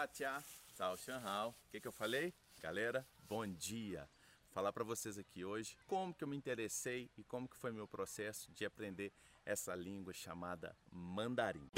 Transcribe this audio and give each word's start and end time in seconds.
Atia, 0.00 0.38
Sao 0.76 0.96
Shanhao. 0.96 1.50
O 1.50 1.70
que, 1.72 1.80
que 1.80 1.88
eu 1.88 1.92
falei? 1.92 2.32
Galera, 2.62 3.04
bom 3.28 3.44
dia. 3.44 4.08
Falar 4.52 4.72
para 4.72 4.84
vocês 4.84 5.18
aqui 5.18 5.44
hoje 5.44 5.76
como 5.88 6.14
que 6.14 6.22
eu 6.22 6.28
me 6.28 6.36
interessei 6.36 7.10
e 7.16 7.24
como 7.24 7.48
que 7.48 7.56
foi 7.56 7.72
meu 7.72 7.88
processo 7.88 8.48
de 8.52 8.64
aprender 8.64 9.12
essa 9.44 9.74
língua 9.74 10.12
chamada 10.12 10.76
mandarim. 10.88 11.68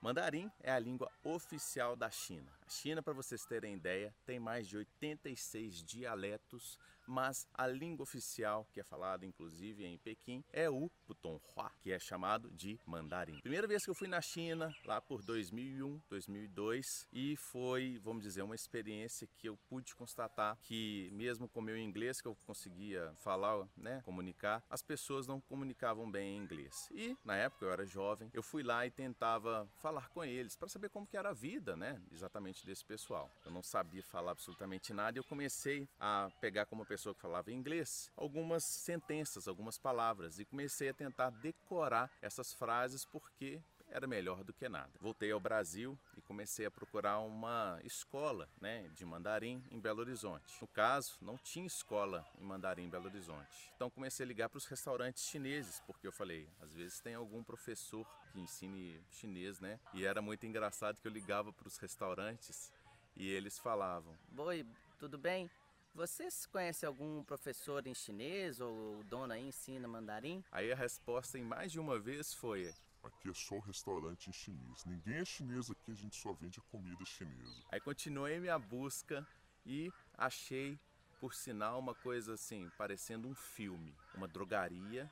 Mandarim 0.00 0.48
é 0.60 0.70
a 0.70 0.78
língua 0.78 1.10
oficial 1.24 1.96
da 1.96 2.08
China. 2.08 2.52
A 2.64 2.70
China, 2.70 3.02
para 3.02 3.12
vocês 3.12 3.44
terem 3.44 3.74
ideia, 3.74 4.14
tem 4.24 4.38
mais 4.38 4.68
de 4.68 4.76
86 4.76 5.82
dialetos, 5.82 6.78
mas 7.06 7.46
a 7.54 7.66
língua 7.66 8.02
oficial, 8.02 8.66
que 8.72 8.80
é 8.80 8.84
falada 8.84 9.24
inclusive 9.24 9.84
em 9.84 9.98
Pequim, 9.98 10.44
é 10.52 10.68
o 10.68 10.90
Putonghua, 11.06 11.70
que 11.80 11.92
é 11.92 11.98
chamado 11.98 12.50
de 12.50 12.78
mandarim. 12.84 13.40
Primeira 13.40 13.66
vez 13.66 13.84
que 13.84 13.90
eu 13.90 13.94
fui 13.94 14.08
na 14.08 14.20
China, 14.20 14.74
lá 14.84 15.00
por 15.00 15.22
2001, 15.22 16.00
2002, 16.08 17.06
e 17.12 17.36
foi, 17.36 18.00
vamos 18.02 18.22
dizer, 18.22 18.42
uma 18.42 18.54
experiência 18.54 19.28
que 19.38 19.48
eu 19.48 19.56
pude 19.68 19.94
constatar 19.94 20.58
que 20.62 21.08
mesmo 21.12 21.48
com 21.48 21.60
meu 21.60 21.76
inglês 21.76 22.20
que 22.20 22.28
eu 22.28 22.36
conseguia 22.46 23.12
falar, 23.18 23.66
né, 23.76 24.02
comunicar, 24.04 24.62
as 24.68 24.82
pessoas 24.82 25.26
não 25.26 25.40
comunicavam 25.40 26.10
bem 26.10 26.36
em 26.36 26.42
inglês. 26.42 26.88
E 26.92 27.16
na 27.24 27.36
época 27.36 27.64
eu 27.64 27.72
era 27.72 27.86
jovem, 27.86 28.30
eu 28.32 28.42
fui 28.42 28.62
lá 28.62 28.86
e 28.86 28.90
tentava 28.90 29.68
falar 29.80 30.08
com 30.08 30.24
eles 30.24 30.56
para 30.56 30.68
saber 30.68 30.88
como 30.90 31.06
que 31.06 31.16
era 31.16 31.30
a 31.30 31.34
vida, 31.34 31.76
né, 31.76 32.00
exatamente 32.12 32.64
desse 32.66 32.84
pessoal. 32.84 33.30
Eu 33.44 33.50
não 33.50 33.62
sabia 33.62 34.02
falar 34.02 34.32
absolutamente 34.32 34.92
nada 34.92 35.18
e 35.18 35.20
eu 35.20 35.24
comecei 35.24 35.88
a 35.98 36.30
pegar 36.40 36.66
como 36.66 36.84
pessoa 36.84 36.95
que 36.96 37.20
falava 37.20 37.52
inglês 37.52 38.10
algumas 38.16 38.64
sentenças, 38.64 39.46
algumas 39.46 39.78
palavras 39.78 40.38
e 40.38 40.44
comecei 40.44 40.88
a 40.88 40.94
tentar 40.94 41.30
decorar 41.30 42.10
essas 42.20 42.52
frases 42.52 43.04
porque 43.04 43.60
era 43.88 44.06
melhor 44.06 44.42
do 44.42 44.52
que 44.52 44.68
nada. 44.68 44.90
Voltei 45.00 45.30
ao 45.30 45.40
Brasil 45.40 45.98
e 46.16 46.20
comecei 46.20 46.66
a 46.66 46.70
procurar 46.70 47.20
uma 47.20 47.78
escola 47.84 48.48
né, 48.60 48.88
de 48.94 49.04
mandarim 49.04 49.62
em 49.70 49.80
Belo 49.80 50.00
Horizonte. 50.00 50.54
No 50.60 50.66
caso, 50.66 51.16
não 51.20 51.36
tinha 51.38 51.66
escola 51.66 52.26
em 52.38 52.44
mandarim 52.44 52.84
em 52.84 52.90
Belo 52.90 53.06
Horizonte. 53.06 53.72
Então 53.74 53.88
comecei 53.88 54.24
a 54.24 54.26
ligar 54.26 54.48
para 54.48 54.58
os 54.58 54.66
restaurantes 54.66 55.24
chineses, 55.24 55.80
porque 55.86 56.06
eu 56.06 56.12
falei, 56.12 56.48
às 56.60 56.72
vezes 56.72 57.00
tem 57.00 57.14
algum 57.14 57.42
professor 57.42 58.06
que 58.32 58.40
ensine 58.40 59.00
chinês, 59.10 59.60
né? 59.60 59.78
E 59.94 60.04
era 60.04 60.20
muito 60.20 60.44
engraçado 60.46 61.00
que 61.00 61.06
eu 61.06 61.12
ligava 61.12 61.52
para 61.52 61.68
os 61.68 61.78
restaurantes 61.78 62.72
e 63.16 63.30
eles 63.30 63.58
falavam: 63.58 64.14
Oi, 64.36 64.66
tudo 64.98 65.16
bem? 65.16 65.50
Vocês 65.96 66.44
conhecem 66.44 66.86
algum 66.86 67.24
professor 67.24 67.86
em 67.86 67.94
chinês 67.94 68.60
ou 68.60 69.00
o 69.00 69.04
dono 69.04 69.32
aí 69.32 69.48
ensina 69.48 69.88
mandarim? 69.88 70.44
Aí 70.52 70.70
a 70.70 70.76
resposta 70.76 71.38
em 71.38 71.42
mais 71.42 71.72
de 71.72 71.80
uma 71.80 71.98
vez 71.98 72.34
foi: 72.34 72.70
Aqui 73.02 73.30
é 73.30 73.32
só 73.32 73.58
restaurante 73.60 74.28
em 74.28 74.32
chinês. 74.32 74.84
Ninguém 74.84 75.14
é 75.14 75.24
chinês 75.24 75.70
aqui, 75.70 75.92
a 75.92 75.94
gente 75.94 76.14
só 76.14 76.34
vende 76.34 76.60
comida 76.70 77.02
chinesa. 77.06 77.64
Aí 77.72 77.80
continuei 77.80 78.38
minha 78.38 78.58
busca 78.58 79.26
e 79.64 79.90
achei, 80.18 80.78
por 81.18 81.32
sinal, 81.32 81.78
uma 81.78 81.94
coisa 81.94 82.34
assim, 82.34 82.70
parecendo 82.76 83.26
um 83.26 83.34
filme. 83.34 83.96
Uma 84.14 84.28
drogaria 84.28 85.10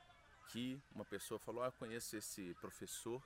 que 0.49 0.79
uma 0.93 1.03
pessoa 1.03 1.39
falou: 1.39 1.63
Ah, 1.63 1.71
conheço 1.71 2.15
esse 2.15 2.53
professor. 2.61 3.19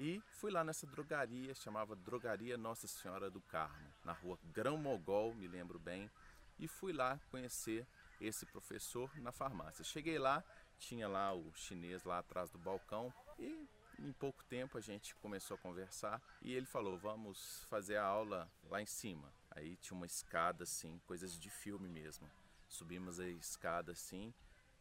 E 0.00 0.20
fui 0.28 0.50
lá 0.50 0.64
nessa 0.64 0.88
drogaria, 0.88 1.54
chamava 1.54 1.94
Drogaria 1.94 2.58
Nossa 2.58 2.86
Senhora 2.86 3.30
do 3.30 3.40
Carmo, 3.40 3.88
na 4.04 4.12
rua 4.12 4.38
Grão 4.52 4.76
Mogol, 4.76 5.34
me 5.34 5.46
lembro 5.46 5.78
bem. 5.78 6.10
E 6.58 6.66
fui 6.66 6.92
lá 6.92 7.20
conhecer 7.30 7.86
esse 8.20 8.46
professor 8.46 9.10
na 9.20 9.32
farmácia. 9.32 9.84
Cheguei 9.84 10.18
lá, 10.18 10.42
tinha 10.78 11.08
lá 11.08 11.34
o 11.34 11.52
chinês 11.54 12.04
lá 12.04 12.18
atrás 12.18 12.50
do 12.50 12.58
balcão 12.58 13.12
e 13.38 13.68
em 13.98 14.12
pouco 14.12 14.44
tempo 14.44 14.76
a 14.76 14.80
gente 14.80 15.14
começou 15.16 15.54
a 15.54 15.58
conversar 15.58 16.22
e 16.42 16.52
ele 16.52 16.66
falou: 16.66 16.98
Vamos 16.98 17.64
fazer 17.64 17.96
a 17.96 18.04
aula 18.04 18.50
lá 18.64 18.80
em 18.80 18.86
cima. 18.86 19.32
Aí 19.50 19.76
tinha 19.76 19.96
uma 19.96 20.06
escada 20.06 20.64
assim, 20.64 21.00
coisas 21.06 21.38
de 21.38 21.50
filme 21.50 21.88
mesmo. 21.88 22.28
Subimos 22.68 23.18
a 23.20 23.28
escada 23.28 23.92
assim 23.92 24.34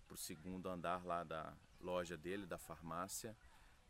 para 0.06 0.16
o 0.16 0.18
segundo 0.18 0.70
andar 0.70 1.06
lá 1.06 1.24
da 1.24 1.54
loja 1.80 2.18
dele, 2.18 2.46
da 2.46 2.58
farmácia. 2.58 3.36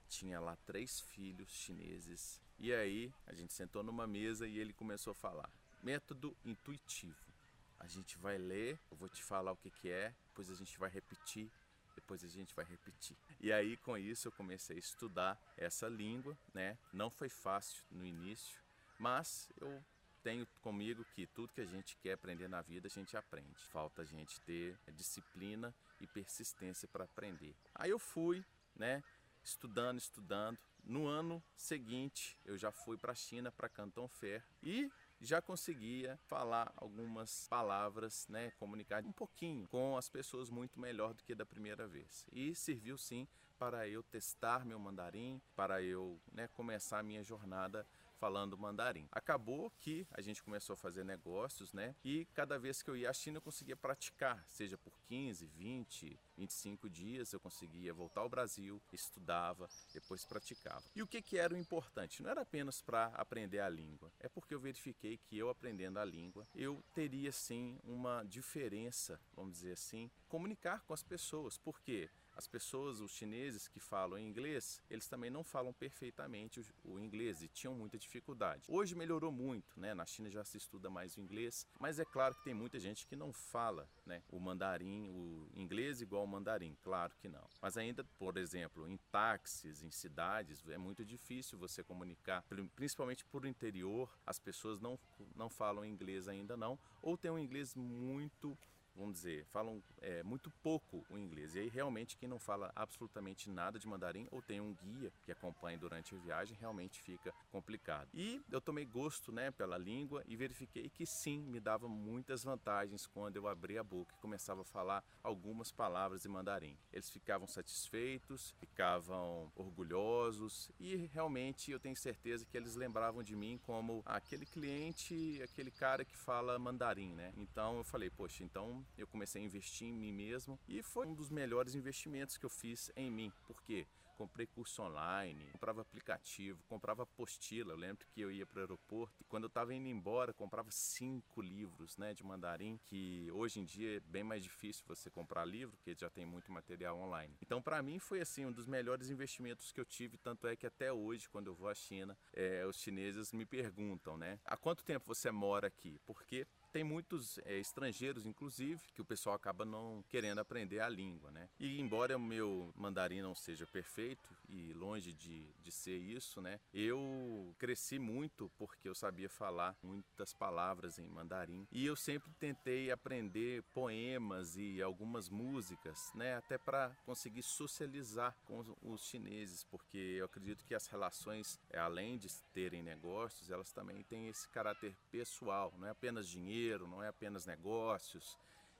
Tinha 0.07 0.39
lá 0.39 0.55
três 0.65 0.99
filhos 0.99 1.49
chineses. 1.49 2.41
E 2.59 2.73
aí 2.73 3.11
a 3.25 3.33
gente 3.33 3.53
sentou 3.53 3.83
numa 3.83 4.05
mesa 4.05 4.47
e 4.47 4.59
ele 4.59 4.73
começou 4.73 5.11
a 5.11 5.15
falar: 5.15 5.49
Método 5.81 6.35
intuitivo. 6.45 7.34
A 7.79 7.87
gente 7.87 8.17
vai 8.17 8.37
ler, 8.37 8.79
eu 8.89 8.97
vou 8.97 9.09
te 9.09 9.23
falar 9.23 9.51
o 9.51 9.57
que, 9.57 9.69
que 9.69 9.89
é, 9.89 10.13
depois 10.27 10.49
a 10.49 10.55
gente 10.55 10.77
vai 10.77 10.89
repetir 10.89 11.51
depois 11.95 12.23
a 12.23 12.27
gente 12.27 12.53
vai 12.53 12.65
repetir. 12.65 13.17
E 13.39 13.51
aí 13.51 13.77
com 13.77 13.97
isso 13.97 14.27
eu 14.27 14.31
comecei 14.33 14.75
a 14.75 14.79
estudar 14.79 15.39
essa 15.57 15.87
língua, 15.87 16.37
né? 16.53 16.77
Não 16.93 17.09
foi 17.09 17.29
fácil 17.29 17.83
no 17.89 18.05
início, 18.05 18.61
mas 18.99 19.49
eu 19.59 19.83
tenho 20.21 20.45
comigo 20.61 21.05
que 21.15 21.25
tudo 21.27 21.53
que 21.53 21.61
a 21.61 21.65
gente 21.65 21.95
quer 21.97 22.13
aprender 22.13 22.47
na 22.47 22.61
vida 22.61 22.87
a 22.87 22.89
gente 22.89 23.15
aprende. 23.15 23.59
Falta 23.69 24.01
a 24.01 24.05
gente 24.05 24.39
ter 24.41 24.77
disciplina 24.93 25.73
e 25.99 26.07
persistência 26.07 26.87
para 26.87 27.05
aprender. 27.05 27.55
Aí 27.73 27.89
eu 27.89 27.99
fui, 27.99 28.43
né? 28.75 29.03
Estudando, 29.43 29.97
estudando. 29.97 30.57
No 30.83 31.07
ano 31.07 31.43
seguinte 31.55 32.37
eu 32.45 32.57
já 32.57 32.71
fui 32.71 32.97
para 32.97 33.13
a 33.13 33.15
China, 33.15 33.51
para 33.51 33.69
Canton 33.69 34.07
Fair 34.07 34.43
e 34.61 34.91
já 35.19 35.41
conseguia 35.41 36.17
falar 36.27 36.71
algumas 36.75 37.47
palavras, 37.47 38.27
né, 38.27 38.51
comunicar 38.51 39.03
um 39.05 39.11
pouquinho 39.11 39.67
com 39.67 39.97
as 39.97 40.09
pessoas 40.09 40.49
muito 40.49 40.79
melhor 40.79 41.13
do 41.13 41.23
que 41.23 41.35
da 41.35 41.45
primeira 41.45 41.87
vez. 41.87 42.25
E 42.31 42.53
serviu 42.55 42.97
sim 42.97 43.27
para 43.57 43.87
eu 43.87 44.03
testar 44.03 44.65
meu 44.65 44.77
mandarim, 44.77 45.41
para 45.55 45.81
eu 45.81 46.19
né, 46.31 46.47
começar 46.49 46.99
a 46.99 47.03
minha 47.03 47.23
jornada 47.23 47.87
falando 48.15 48.57
mandarim. 48.57 49.07
Acabou 49.11 49.71
que 49.79 50.07
a 50.11 50.21
gente 50.21 50.41
começou 50.43 50.73
a 50.73 50.77
fazer 50.77 51.03
negócios, 51.03 51.73
né? 51.73 51.95
E 52.03 52.25
cada 52.33 52.57
vez 52.57 52.81
que 52.81 52.89
eu 52.89 52.95
ia 52.95 53.09
à 53.09 53.13
China 53.13 53.37
eu 53.37 53.41
conseguia 53.41 53.75
praticar, 53.75 54.43
seja 54.47 54.77
por 54.77 54.93
15, 55.07 55.45
20, 55.45 56.19
25 56.37 56.89
dias 56.89 57.31
eu 57.31 57.39
conseguia 57.39 57.93
voltar 57.93 58.21
ao 58.21 58.29
Brasil, 58.29 58.81
estudava, 58.91 59.69
depois 59.93 60.25
praticava. 60.25 60.83
E 60.95 61.01
o 61.01 61.07
que, 61.07 61.21
que 61.21 61.37
era 61.37 61.53
o 61.53 61.57
importante? 61.57 62.21
Não 62.21 62.29
era 62.29 62.41
apenas 62.41 62.81
para 62.81 63.05
aprender 63.07 63.59
a 63.59 63.69
língua, 63.69 64.11
é 64.19 64.27
porque 64.27 64.53
eu 64.53 64.59
verifiquei 64.59 65.17
que 65.17 65.37
eu 65.37 65.49
aprendendo 65.49 65.99
a 65.99 66.05
língua, 66.05 66.47
eu 66.53 66.83
teria 66.93 67.31
sim 67.31 67.77
uma 67.83 68.23
diferença, 68.23 69.19
vamos 69.33 69.53
dizer 69.53 69.73
assim, 69.73 70.09
comunicar 70.27 70.81
com 70.81 70.93
as 70.93 71.03
pessoas. 71.03 71.57
Por 71.57 71.79
quê? 71.81 72.09
As 72.35 72.47
pessoas, 72.47 72.99
os 72.99 73.11
chineses 73.11 73.67
que 73.67 73.79
falam 73.79 74.19
inglês, 74.19 74.81
eles 74.89 75.07
também 75.07 75.29
não 75.29 75.41
falam 75.41 75.71
perfeitamente 75.71 76.61
o, 76.83 76.99
inglês 76.99 77.41
e 77.41 77.47
tinham 77.47 77.73
muita 77.73 77.97
dificuldade. 77.97 78.65
Hoje 78.67 78.93
melhorou 78.93 79.31
muito, 79.31 79.79
né? 79.79 79.93
Na 79.93 80.05
China 80.05 80.29
já 80.29 80.43
se 80.43 80.57
estuda 80.57 80.89
mais 80.89 81.15
o 81.15 81.21
inglês, 81.21 81.65
mas 81.79 81.97
é 81.97 82.03
claro 82.03 82.35
que 82.35 82.43
tem 82.43 82.53
muita 82.53 82.77
gente 82.77 83.07
que 83.07 83.15
não 83.15 83.31
fala, 83.31 83.89
né? 84.05 84.21
O 84.29 84.37
mandarim, 84.37 84.94
o 85.03 85.47
inglês 85.55 86.01
igual 86.01 86.21
ao 86.21 86.27
mandarim, 86.27 86.75
claro 86.81 87.13
que 87.19 87.27
não. 87.27 87.47
Mas 87.61 87.77
ainda, 87.77 88.03
por 88.17 88.37
exemplo, 88.37 88.87
em 88.87 88.97
táxis, 89.11 89.83
em 89.83 89.91
cidades, 89.91 90.63
é 90.69 90.77
muito 90.77 91.05
difícil 91.05 91.57
você 91.57 91.83
comunicar, 91.83 92.43
principalmente 92.75 93.25
por 93.25 93.45
interior, 93.45 94.09
as 94.25 94.39
pessoas 94.39 94.79
não, 94.79 94.99
não 95.35 95.49
falam 95.49 95.85
inglês 95.85 96.27
ainda 96.27 96.55
não, 96.55 96.77
ou 97.01 97.17
tem 97.17 97.31
um 97.31 97.39
inglês 97.39 97.75
muito 97.75 98.57
vamos 98.95 99.15
dizer, 99.15 99.45
falam 99.45 99.81
é, 100.01 100.23
muito 100.23 100.49
pouco 100.63 101.05
o 101.09 101.17
inglês. 101.17 101.55
E 101.55 101.59
aí 101.59 101.67
realmente 101.67 102.17
quem 102.17 102.29
não 102.29 102.39
fala 102.39 102.71
absolutamente 102.75 103.49
nada 103.49 103.77
de 103.77 103.87
mandarim 103.87 104.27
ou 104.31 104.41
tem 104.41 104.61
um 104.61 104.73
guia 104.73 105.11
que 105.23 105.31
acompanha 105.31 105.77
durante 105.77 106.15
a 106.15 106.17
viagem, 106.19 106.57
realmente 106.59 107.01
fica 107.01 107.33
complicado. 107.51 108.07
E 108.13 108.41
eu 108.51 108.61
tomei 108.61 108.85
gosto 108.85 109.31
né, 109.31 109.51
pela 109.51 109.77
língua 109.77 110.23
e 110.27 110.35
verifiquei 110.35 110.89
que 110.89 111.05
sim, 111.05 111.39
me 111.39 111.59
dava 111.59 111.87
muitas 111.87 112.43
vantagens 112.43 113.05
quando 113.07 113.35
eu 113.35 113.47
abria 113.47 113.81
a 113.81 113.83
boca 113.83 114.13
e 114.15 114.21
começava 114.21 114.61
a 114.61 114.65
falar 114.65 115.03
algumas 115.21 115.71
palavras 115.71 116.25
em 116.25 116.29
mandarim. 116.29 116.77
Eles 116.93 117.09
ficavam 117.09 117.47
satisfeitos, 117.47 118.51
ficavam 118.59 119.51
orgulhosos 119.55 120.71
e 120.79 120.95
realmente 121.13 121.71
eu 121.71 121.79
tenho 121.79 121.95
certeza 121.95 122.45
que 122.45 122.55
eles 122.55 122.75
lembravam 122.75 123.23
de 123.23 123.35
mim 123.35 123.59
como 123.65 124.01
aquele 124.05 124.45
cliente, 124.45 125.41
aquele 125.43 125.71
cara 125.71 126.05
que 126.05 126.15
fala 126.15 126.57
mandarim, 126.59 127.13
né? 127.13 127.33
Então 127.37 127.77
eu 127.77 127.83
falei, 127.83 128.09
poxa, 128.09 128.43
então 128.43 128.84
eu 128.97 129.07
comecei 129.07 129.41
a 129.41 129.45
investir 129.45 129.87
em 129.87 129.93
mim 129.93 130.11
mesmo 130.11 130.59
e 130.67 130.81
foi 130.81 131.07
um 131.07 131.13
dos 131.13 131.29
melhores 131.29 131.75
investimentos 131.75 132.37
que 132.37 132.45
eu 132.45 132.49
fiz 132.49 132.91
em 132.95 133.11
mim. 133.11 133.31
Por 133.45 133.61
quê? 133.61 133.87
Comprei 134.17 134.47
curso 134.47 134.81
online, 134.81 135.45
comprava 135.51 135.81
aplicativo, 135.81 136.63
comprava 136.69 137.03
apostila. 137.03 137.73
Eu 137.73 137.77
lembro 137.77 138.07
que 138.07 138.21
eu 138.21 138.31
ia 138.31 138.45
para 138.45 138.59
o 138.59 138.61
aeroporto 138.61 139.13
e 139.19 139.25
quando 139.25 139.43
eu 139.43 139.47
estava 139.47 139.73
indo 139.73 139.89
embora, 139.89 140.33
comprava 140.33 140.71
cinco 140.71 141.41
livros 141.41 141.97
né, 141.97 142.13
de 142.13 142.23
mandarim, 142.23 142.79
que 142.85 143.29
hoje 143.33 143.59
em 143.59 143.65
dia 143.65 143.97
é 143.97 143.99
bem 143.99 144.23
mais 144.23 144.41
difícil 144.41 144.85
você 144.87 145.09
comprar 145.09 145.43
livro, 145.43 145.75
porque 145.75 145.93
já 145.99 146.09
tem 146.09 146.25
muito 146.25 146.49
material 146.49 146.97
online. 146.97 147.35
Então, 147.41 147.61
para 147.61 147.81
mim, 147.81 147.99
foi 147.99 148.21
assim 148.21 148.45
um 148.45 148.53
dos 148.53 148.65
melhores 148.65 149.09
investimentos 149.09 149.73
que 149.73 149.81
eu 149.81 149.85
tive. 149.85 150.17
Tanto 150.17 150.47
é 150.47 150.55
que 150.55 150.65
até 150.65 150.93
hoje, 150.93 151.27
quando 151.27 151.47
eu 151.47 151.53
vou 151.53 151.67
à 151.67 151.75
China, 151.75 152.17
é, 152.31 152.65
os 152.65 152.79
chineses 152.79 153.33
me 153.33 153.45
perguntam, 153.45 154.17
né? 154.17 154.39
Há 154.45 154.55
quanto 154.55 154.85
tempo 154.85 155.05
você 155.05 155.29
mora 155.29 155.67
aqui? 155.67 155.99
Porque 156.05 156.47
tem 156.75 156.83
muitos 156.83 157.37
é, 157.45 157.57
estrangeiros, 157.57 158.25
inclusive, 158.25 158.81
que 158.93 159.01
o 159.01 159.05
pessoal 159.05 159.33
acaba 159.33 159.63
não 159.63 160.03
querendo 160.09 160.39
aprender 160.39 160.81
a 160.81 160.89
língua, 160.89 161.31
né? 161.31 161.47
E 161.57 161.79
embora 161.79 162.17
o 162.17 162.19
meu 162.19 162.69
mandarim 162.75 163.21
não 163.21 163.33
seja 163.33 163.65
perfeito 163.65 164.35
e 164.49 164.73
longe 164.73 165.13
de, 165.13 165.53
de 165.63 165.71
ser 165.71 165.95
isso, 165.97 166.41
né? 166.41 166.59
Eu 166.73 167.55
cresci 167.57 167.97
muito 167.97 168.51
porque 168.57 168.89
eu 168.89 168.93
sabia 168.93 169.29
falar 169.29 169.73
muitas 169.81 170.33
palavras 170.33 170.99
em 170.99 171.07
mandarim 171.07 171.65
e 171.71 171.85
eu 171.85 171.95
sempre 171.95 172.29
tentei 172.33 172.91
aprender 172.91 173.63
poemas 173.73 174.57
e 174.57 174.81
algumas 174.81 175.29
músicas, 175.29 176.11
né? 176.13 176.35
Até 176.35 176.57
para 176.57 176.93
conseguir 177.05 177.43
socializar 177.43 178.35
com 178.43 178.61
os 178.81 179.05
chineses, 179.05 179.63
porque 179.63 179.97
eu 179.97 180.25
acredito 180.25 180.65
que 180.65 180.75
as 180.75 180.87
relações, 180.87 181.57
além 181.73 182.17
de 182.17 182.27
terem 182.53 182.83
negócios, 182.83 183.49
elas 183.49 183.71
também 183.71 184.03
têm 184.03 184.27
esse 184.27 184.49
caráter 184.49 184.93
pessoal, 185.09 185.73
não 185.77 185.87
é 185.87 185.91
apenas 185.91 186.27
dinheiro, 186.27 186.64
não 186.87 187.01
é 187.03 187.07
apenas 187.07 187.45
negócios. 187.45 188.37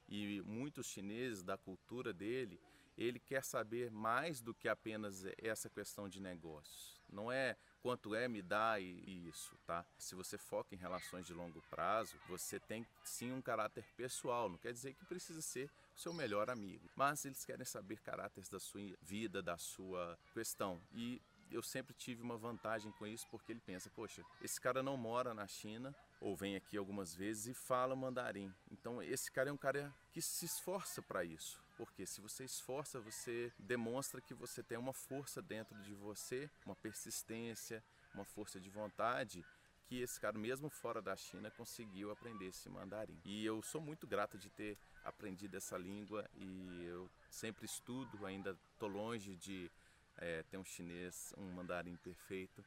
E 0.08 0.42
muitos 0.46 0.88
chineses, 0.88 1.44
da 1.44 1.58
cultura 1.58 2.14
dele, 2.14 2.60
ele 2.98 3.20
quer 3.20 3.44
saber 3.44 3.92
mais 3.92 4.42
do 4.42 4.54
que 4.54 4.70
apenas 4.70 5.26
essa 5.38 5.70
questão 5.70 6.08
de 6.08 6.22
negócios. 6.22 7.02
Não 7.10 7.32
é 7.32 7.56
quanto 7.82 8.16
é 8.16 8.28
me 8.28 8.42
dá 8.42 8.80
e 8.80 9.28
isso, 9.28 9.56
tá? 9.66 9.86
Se 9.98 10.16
você 10.16 10.38
foca 10.38 10.74
em 10.74 10.78
relações 10.78 11.26
de 11.26 11.34
longo 11.34 11.62
prazo, 11.70 12.18
você 12.28 12.60
tem 12.60 12.86
sim 13.04 13.32
um 13.32 13.42
caráter 13.42 13.86
pessoal, 13.96 14.50
não 14.50 14.58
quer 14.58 14.74
dizer 14.74 14.94
que 14.94 15.06
precisa 15.06 15.42
ser 15.42 15.70
o 15.96 16.00
seu 16.00 16.14
melhor 16.14 16.50
amigo, 16.50 16.90
mas 16.96 17.24
eles 17.26 17.46
querem 17.46 17.66
saber 17.66 18.00
caráteres 18.00 18.50
da 18.50 18.60
sua 18.60 18.82
vida, 19.02 19.42
da 19.42 19.58
sua 19.58 20.18
questão. 20.34 20.82
E 20.94 21.22
eu 21.52 21.62
sempre 21.62 21.94
tive 21.94 22.24
uma 22.24 22.38
vantagem 22.38 22.92
com 22.94 23.06
isso 23.06 23.28
porque 23.30 23.52
ele 23.52 23.62
pensa, 23.62 23.90
poxa, 23.92 24.24
esse 24.42 24.60
cara 24.60 24.82
não 24.82 24.98
mora 24.98 25.34
na 25.34 25.48
China 25.48 25.96
ou 26.20 26.36
vem 26.36 26.56
aqui 26.56 26.78
algumas 26.78 27.14
vezes 27.14 27.48
e 27.48 27.54
fala 27.54 27.96
mandarim. 27.96 28.54
Então 28.72 29.02
esse 29.02 29.32
cara 29.32 29.50
é 29.50 29.54
um 29.54 29.58
cara 29.58 29.94
que 30.12 30.22
se 30.22 30.46
esforça 30.46 31.02
para 31.02 31.24
isso. 31.24 31.64
Porque 31.78 32.06
se 32.06 32.22
você 32.22 32.46
esforça, 32.46 33.00
você 33.00 33.52
demonstra 33.60 34.22
que 34.22 34.34
você 34.34 34.64
tem 34.64 34.78
uma 34.78 34.94
força 34.94 35.42
dentro 35.42 35.76
de 35.82 35.94
você, 35.94 36.50
uma 36.66 36.76
persistência, 36.76 37.84
uma 38.14 38.24
força 38.24 38.60
de 38.60 38.70
vontade 38.70 39.46
que 39.88 40.02
esse 40.02 40.20
cara, 40.20 40.38
mesmo 40.38 40.70
fora 40.70 41.02
da 41.02 41.16
China, 41.16 41.52
conseguiu 41.52 42.12
aprender 42.12 42.48
esse 42.48 42.68
mandarim. 42.70 43.20
E 43.24 43.46
eu 43.46 43.62
sou 43.62 43.80
muito 43.80 44.08
grato 44.08 44.38
de 44.38 44.50
ter 44.50 44.78
aprendido 45.04 45.56
essa 45.56 45.78
língua 45.78 46.28
e 46.34 46.86
eu 46.86 47.10
sempre 47.30 47.66
estudo, 47.66 48.26
ainda 48.26 48.58
estou 48.74 48.90
longe 48.90 49.36
de 49.36 49.70
é, 50.18 50.44
ter 50.44 50.58
um 50.58 50.66
chinês, 50.66 51.34
um 51.38 51.52
mandarim 51.52 51.96
perfeito, 51.98 52.66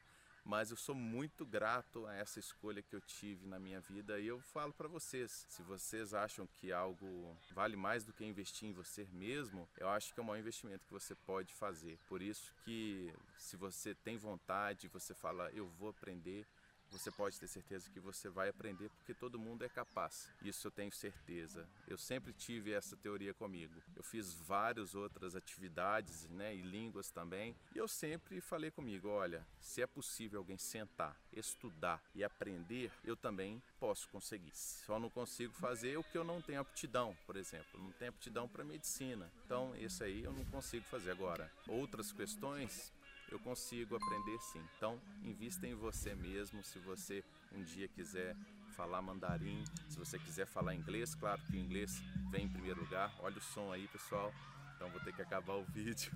mas 0.49 0.71
eu 0.71 0.77
sou 0.77 0.95
muito 0.95 1.45
grato 1.45 2.07
a 2.07 2.15
essa 2.15 2.39
escolha 2.39 2.81
que 2.81 2.95
eu 2.95 3.01
tive 3.01 3.45
na 3.45 3.59
minha 3.59 3.79
vida 3.81 4.19
e 4.19 4.25
eu 4.25 4.41
falo 4.41 4.73
para 4.73 4.87
vocês, 4.87 5.45
se 5.47 5.61
vocês 5.61 6.11
acham 6.11 6.47
que 6.55 6.71
algo 6.71 7.37
vale 7.51 7.77
mais 7.77 8.03
do 8.03 8.11
que 8.11 8.25
investir 8.25 8.67
em 8.67 8.73
você 8.73 9.07
mesmo, 9.13 9.69
eu 9.77 9.87
acho 9.87 10.11
que 10.11 10.19
é 10.19 10.23
o 10.23 10.25
maior 10.25 10.39
investimento 10.39 10.87
que 10.87 10.91
você 10.91 11.13
pode 11.13 11.53
fazer. 11.53 11.99
Por 12.07 12.19
isso 12.19 12.51
que 12.65 13.13
se 13.37 13.55
você 13.55 13.93
tem 13.93 14.17
vontade, 14.17 14.87
você 14.87 15.13
fala 15.13 15.51
eu 15.51 15.67
vou 15.67 15.89
aprender, 15.89 16.47
você 16.91 17.11
pode 17.11 17.39
ter 17.39 17.47
certeza 17.47 17.89
que 17.89 17.99
você 17.99 18.29
vai 18.29 18.49
aprender 18.49 18.89
porque 18.89 19.13
todo 19.13 19.39
mundo 19.39 19.63
é 19.63 19.69
capaz. 19.69 20.29
Isso 20.41 20.67
eu 20.67 20.71
tenho 20.71 20.91
certeza. 20.91 21.67
Eu 21.87 21.97
sempre 21.97 22.33
tive 22.33 22.71
essa 22.71 22.95
teoria 22.95 23.33
comigo. 23.33 23.73
Eu 23.95 24.03
fiz 24.03 24.33
várias 24.33 24.95
outras 24.95 25.35
atividades, 25.35 26.27
né, 26.29 26.55
e 26.55 26.61
línguas 26.61 27.09
também, 27.11 27.55
e 27.73 27.77
eu 27.77 27.87
sempre 27.87 28.41
falei 28.41 28.71
comigo, 28.71 29.07
olha, 29.07 29.45
se 29.59 29.81
é 29.81 29.87
possível 29.87 30.39
alguém 30.39 30.57
sentar, 30.57 31.15
estudar 31.33 32.01
e 32.13 32.23
aprender, 32.23 32.91
eu 33.03 33.15
também 33.15 33.61
posso 33.79 34.07
conseguir. 34.09 34.51
Só 34.53 34.99
não 34.99 35.09
consigo 35.09 35.53
fazer 35.53 35.97
o 35.97 36.03
que 36.03 36.17
eu 36.17 36.23
não 36.23 36.41
tenho 36.41 36.61
aptidão, 36.61 37.15
por 37.25 37.35
exemplo, 37.35 37.79
não 37.79 37.91
tenho 37.93 38.09
aptidão 38.09 38.47
para 38.47 38.63
medicina. 38.63 39.31
Então, 39.45 39.75
isso 39.75 40.03
aí 40.03 40.23
eu 40.23 40.31
não 40.31 40.45
consigo 40.45 40.85
fazer 40.85 41.11
agora. 41.11 41.51
Outras 41.67 42.11
questões 42.11 42.91
eu 43.31 43.39
consigo 43.39 43.95
aprender 43.95 44.39
sim. 44.39 44.61
Então, 44.77 44.99
invista 45.23 45.67
em 45.67 45.75
você 45.75 46.15
mesmo. 46.15 46.63
Se 46.63 46.79
você 46.79 47.23
um 47.51 47.63
dia 47.63 47.87
quiser 47.87 48.35
falar 48.75 49.01
mandarim, 49.01 49.63
se 49.89 49.97
você 49.97 50.17
quiser 50.17 50.45
falar 50.45 50.73
inglês, 50.73 51.13
claro 51.15 51.41
que 51.43 51.57
o 51.57 51.59
inglês 51.59 52.01
vem 52.31 52.45
em 52.45 52.49
primeiro 52.49 52.79
lugar. 52.81 53.13
Olha 53.19 53.37
o 53.37 53.41
som 53.41 53.71
aí, 53.71 53.87
pessoal. 53.87 54.33
Então, 54.75 54.89
vou 54.89 55.01
ter 55.01 55.13
que 55.13 55.21
acabar 55.21 55.53
o 55.53 55.65
vídeo. 55.73 56.11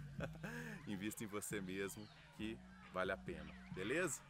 invista 0.87 1.23
em 1.23 1.27
você 1.27 1.59
mesmo, 1.59 2.07
que 2.37 2.57
vale 2.93 3.11
a 3.11 3.17
pena. 3.17 3.53
Beleza? 3.73 4.21